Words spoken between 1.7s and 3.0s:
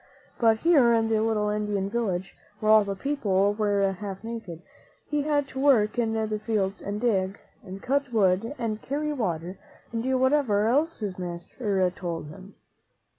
village, where all the